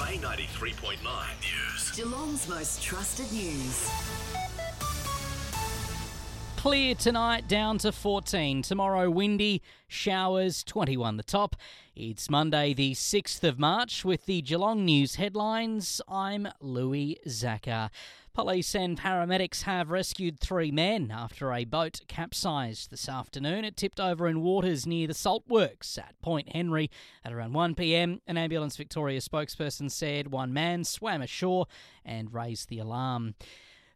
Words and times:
Bay 0.00 0.16
93.9 0.16 0.96
News. 1.02 1.90
Geelong's 1.94 2.48
most 2.48 2.82
trusted 2.82 3.30
news. 3.32 3.90
Clear 6.60 6.94
tonight, 6.94 7.48
down 7.48 7.78
to 7.78 7.90
14. 7.90 8.60
Tomorrow, 8.60 9.08
windy, 9.08 9.62
showers, 9.88 10.62
21 10.62 11.16
the 11.16 11.22
top. 11.22 11.56
It's 11.96 12.28
Monday, 12.28 12.74
the 12.74 12.92
6th 12.92 13.42
of 13.44 13.58
March, 13.58 14.04
with 14.04 14.26
the 14.26 14.42
Geelong 14.42 14.84
News 14.84 15.14
headlines. 15.14 16.02
I'm 16.06 16.48
Louis 16.60 17.18
Zaka. 17.26 17.88
Police 18.34 18.74
and 18.74 19.00
paramedics 19.00 19.62
have 19.62 19.90
rescued 19.90 20.38
three 20.38 20.70
men 20.70 21.10
after 21.10 21.50
a 21.50 21.64
boat 21.64 22.02
capsized 22.08 22.90
this 22.90 23.08
afternoon. 23.08 23.64
It 23.64 23.78
tipped 23.78 23.98
over 23.98 24.28
in 24.28 24.42
waters 24.42 24.86
near 24.86 25.06
the 25.06 25.14
salt 25.14 25.44
works 25.48 25.96
at 25.96 26.20
Point 26.20 26.50
Henry 26.50 26.90
at 27.24 27.32
around 27.32 27.54
1pm. 27.54 28.20
An 28.26 28.36
Ambulance 28.36 28.76
Victoria 28.76 29.20
spokesperson 29.20 29.90
said 29.90 30.30
one 30.30 30.52
man 30.52 30.84
swam 30.84 31.22
ashore 31.22 31.68
and 32.04 32.34
raised 32.34 32.68
the 32.68 32.80
alarm. 32.80 33.34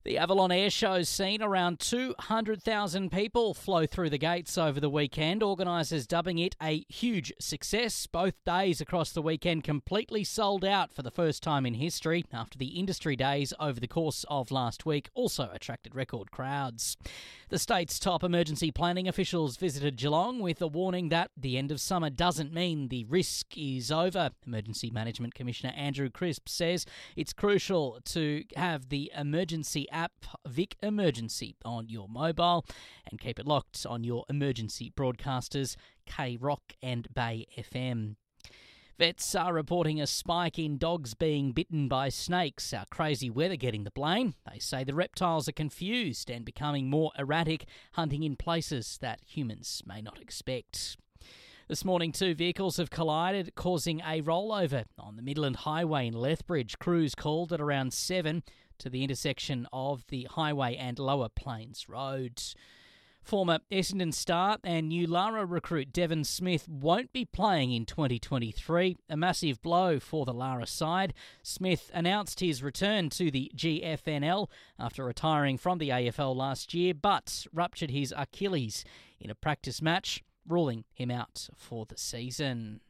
The 0.05 0.19
Avalon 0.19 0.53
Air 0.53 0.69
Show's 0.69 1.09
seen 1.09 1.43
around 1.43 1.81
200,000 1.81 3.11
people 3.11 3.55
flow 3.55 3.87
through 3.87 4.11
the 4.11 4.19
gates 4.19 4.59
over 4.59 4.79
the 4.79 4.91
weekend, 4.91 5.43
organisers 5.43 6.07
dubbing 6.07 6.37
it 6.37 6.55
a 6.63 6.85
huge 6.91 7.33
success. 7.41 8.07
Both 8.07 8.35
days 8.45 8.83
across 8.83 9.13
the 9.13 9.23
weekend 9.23 9.65
completely 9.65 10.23
sold 10.23 10.63
out 10.63 10.93
for 10.93 11.01
the 11.01 11.11
first 11.11 11.43
time 11.43 11.65
in 11.65 11.73
history 11.73 12.23
after 12.35 12.59
the 12.59 12.79
industry 12.79 13.17
days 13.17 13.55
over 13.59 13.81
the 13.81 13.89
course 13.89 14.27
of 14.29 14.51
last 14.51 14.85
week 14.85 15.09
also 15.15 15.49
attracted 15.55 15.95
record 15.95 16.31
crowds. 16.31 16.99
The 17.49 17.59
state's 17.59 17.99
top 17.99 18.23
emergency 18.23 18.71
planning 18.71 19.09
officials 19.09 19.57
visited 19.57 19.97
Geelong 19.97 20.41
with 20.41 20.61
a 20.61 20.67
warning 20.67 21.09
that 21.11 21.31
the 21.35 21.57
end 21.57 21.71
of 21.71 21.81
summer 21.81 22.11
doesn't 22.11 22.53
mean 22.53 22.89
the 22.89 23.05
risk 23.05 23.57
is 23.57 23.91
over. 23.91 24.33
Emergency 24.47 24.91
Management 24.91 25.35
Commissioner 25.35 25.73
Andrew 25.75 26.11
Crisp 26.11 26.49
says 26.49 26.85
it's 27.17 27.33
crucial 27.33 28.01
to 28.07 28.45
have 28.57 28.91
the 28.91 29.11
emergency 29.17 29.89
app 29.95 30.13
Vic 30.47 30.77
Emergency 30.83 31.57
on 31.65 31.89
your 31.89 32.09
mobile 32.09 32.67
and 33.09 33.21
keep 33.21 33.39
it 33.39 33.47
locked 33.47 33.87
on 33.89 34.05
your 34.05 34.25
emergency 34.29 34.93
broadcasters 34.95 35.77
K 36.05 36.37
Rock 36.39 36.75
and 36.83 37.07
Bay 37.15 37.47
FM. 37.57 38.17
Vets 38.99 39.35
are 39.35 39.53
reporting 39.53 40.01
a 40.01 40.07
spike 40.07 40.57
in 40.59 40.79
dogs 40.79 41.15
being 41.15 41.53
bitten 41.53 41.89
by 41.89 42.09
snakes. 42.09 42.73
Our 42.73 42.85
crazy 42.91 43.29
weather 43.29 43.57
getting 43.57 43.83
the 43.83 43.91
blame. 43.91 44.35
They 44.51 44.61
say 44.61 44.85
the 44.85 44.95
reptiles 44.95 45.49
are 45.49 45.53
confused 45.53 46.31
and 46.31 46.45
becoming 46.45 46.89
more 46.89 47.11
erratic, 47.19 47.67
hunting 47.95 48.23
in 48.23 48.37
places 48.37 48.99
that 49.01 49.21
humans 49.27 49.83
may 49.85 50.01
not 50.01 50.21
expect. 50.21 50.97
This 51.67 51.85
morning, 51.85 52.13
two 52.13 52.35
vehicles 52.35 52.77
have 52.77 52.91
collided, 52.91 53.55
causing 53.55 54.01
a 54.01 54.21
rollover 54.21 54.85
on 54.99 55.17
the 55.17 55.23
Midland 55.23 55.57
Highway 55.57 56.07
in 56.07 56.15
Lethbridge. 56.15 56.79
Crews 56.79 57.15
called 57.15 57.53
at 57.55 57.61
around 57.61 57.95
7 57.95 58.43
to 58.79 58.91
the 58.91 59.03
intersection 59.03 59.67
of 59.73 60.07
the 60.09 60.27
highway 60.31 60.77
and 60.77 60.99
Lower 60.99 61.29
Plains 61.29 61.89
roads. 61.89 62.55
Former 63.25 63.61
Essendon 63.73 64.13
star 64.13 64.59
and 64.63 64.89
new 64.91 65.07
Lara 65.07 65.47
recruit 65.47 65.95
Devon 65.95 66.25
Smith 66.25 66.69
won't 66.69 67.11
be 67.11 67.25
playing 67.25 67.73
in 67.73 67.87
2023, 67.87 68.99
a 69.09 69.17
massive 69.17 69.63
blow 69.63 69.99
for 69.99 70.27
the 70.27 70.35
Lara 70.35 70.67
side. 70.67 71.15
Smith 71.43 71.91
announced 71.95 72.41
his 72.41 72.63
return 72.63 73.09
to 73.09 73.31
the 73.31 73.51
GFNL 73.57 74.49
after 74.79 75.05
retiring 75.05 75.57
from 75.57 75.79
the 75.79 75.89
AFL 75.89 76.37
last 76.37 76.75
year, 76.75 76.93
but 76.93 77.47
ruptured 77.51 77.91
his 77.91 78.13
Achilles 78.15 78.85
in 79.19 79.31
a 79.31 79.35
practice 79.35 79.81
match, 79.81 80.23
ruling 80.47 80.85
him 80.93 81.11
out 81.11 81.49
for 81.57 81.87
the 81.87 81.97
season. 81.97 82.83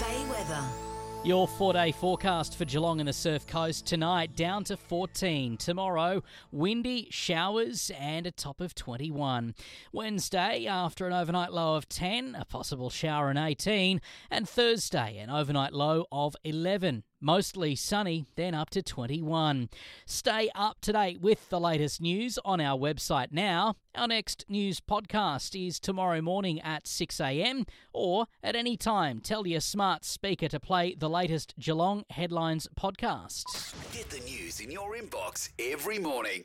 Bay 0.00 0.24
weather. 0.30 0.93
Your 1.24 1.48
four 1.48 1.72
day 1.72 1.90
forecast 1.90 2.54
for 2.54 2.66
Geelong 2.66 3.00
and 3.00 3.08
the 3.08 3.12
Surf 3.14 3.46
Coast 3.46 3.86
tonight 3.86 4.36
down 4.36 4.62
to 4.64 4.76
14. 4.76 5.56
Tomorrow, 5.56 6.22
windy, 6.52 7.08
showers, 7.10 7.90
and 7.98 8.26
a 8.26 8.30
top 8.30 8.60
of 8.60 8.74
21. 8.74 9.54
Wednesday, 9.90 10.66
after 10.66 11.06
an 11.06 11.14
overnight 11.14 11.50
low 11.50 11.76
of 11.76 11.88
10, 11.88 12.36
a 12.38 12.44
possible 12.44 12.90
shower 12.90 13.30
in 13.30 13.38
18. 13.38 14.02
And 14.30 14.46
Thursday, 14.46 15.16
an 15.16 15.30
overnight 15.30 15.72
low 15.72 16.04
of 16.12 16.36
11 16.44 17.04
mostly 17.24 17.74
sunny, 17.74 18.26
then 18.36 18.54
up 18.54 18.70
to 18.70 18.82
21. 18.82 19.68
Stay 20.06 20.48
up 20.54 20.80
to 20.82 20.92
date 20.92 21.20
with 21.20 21.48
the 21.48 21.58
latest 21.58 22.00
news 22.00 22.38
on 22.44 22.60
our 22.60 22.78
website 22.78 23.32
now. 23.32 23.74
Our 23.94 24.06
next 24.08 24.44
news 24.48 24.80
podcast 24.80 25.54
is 25.66 25.80
tomorrow 25.80 26.20
morning 26.20 26.60
at 26.60 26.84
6am 26.84 27.66
or 27.92 28.26
at 28.42 28.56
any 28.56 28.76
time 28.76 29.20
tell 29.20 29.46
your 29.46 29.60
smart 29.60 30.04
speaker 30.04 30.48
to 30.48 30.60
play 30.60 30.94
the 30.94 31.08
latest 31.08 31.54
Geelong 31.58 32.04
Headlines 32.10 32.68
podcast. 32.78 33.72
Get 33.92 34.10
the 34.10 34.20
news 34.20 34.60
in 34.60 34.70
your 34.70 34.94
inbox 34.96 35.48
every 35.58 35.98
morning. 35.98 36.42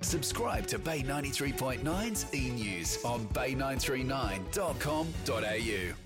Subscribe 0.00 0.66
to 0.68 0.78
Bay 0.78 1.02
93.9's 1.02 2.34
e 2.34 2.48
News 2.50 3.04
on 3.04 3.26
bay939.com.au. 3.28 6.03